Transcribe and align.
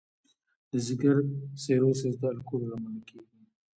د 0.71 0.73
ځګر 0.87 1.17
سیروسس 1.63 2.13
د 2.21 2.23
الکولو 2.31 2.65
له 2.71 2.75
امله 2.79 3.01
کېږي. 3.09 3.39